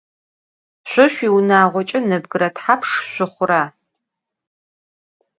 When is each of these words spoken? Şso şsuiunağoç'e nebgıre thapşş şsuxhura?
Şso 0.89 1.05
şsuiunağoç'e 1.11 1.99
nebgıre 2.09 2.49
thapşş 2.57 2.91
şsuxhura? 2.95 3.63